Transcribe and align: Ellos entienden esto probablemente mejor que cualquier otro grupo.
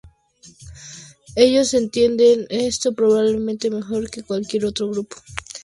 Ellos 1.35 1.75
entienden 1.75 2.47
esto 2.49 2.95
probablemente 2.95 3.69
mejor 3.69 4.09
que 4.09 4.23
cualquier 4.23 4.65
otro 4.65 4.89
grupo. 4.89 5.17